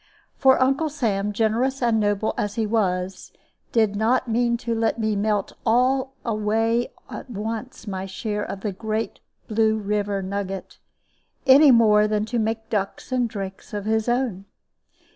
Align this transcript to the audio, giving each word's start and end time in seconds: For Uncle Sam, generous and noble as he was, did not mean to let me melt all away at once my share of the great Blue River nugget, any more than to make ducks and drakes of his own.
For 0.33 0.59
Uncle 0.59 0.89
Sam, 0.89 1.31
generous 1.31 1.79
and 1.79 1.99
noble 1.99 2.33
as 2.35 2.55
he 2.55 2.65
was, 2.65 3.31
did 3.71 3.95
not 3.95 4.27
mean 4.27 4.57
to 4.57 4.73
let 4.73 4.97
me 4.99 5.15
melt 5.15 5.53
all 5.63 6.15
away 6.25 6.91
at 7.07 7.29
once 7.29 7.85
my 7.85 8.07
share 8.07 8.41
of 8.43 8.61
the 8.61 8.71
great 8.71 9.19
Blue 9.47 9.77
River 9.77 10.23
nugget, 10.23 10.79
any 11.45 11.69
more 11.69 12.07
than 12.07 12.25
to 12.25 12.39
make 12.39 12.67
ducks 12.71 13.11
and 13.11 13.29
drakes 13.29 13.75
of 13.75 13.85
his 13.85 14.09
own. 14.09 14.45